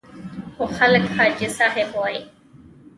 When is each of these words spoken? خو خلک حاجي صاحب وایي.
خو 0.55 0.65
خلک 0.77 1.03
حاجي 1.15 1.47
صاحب 1.57 1.89
وایي. 1.99 2.21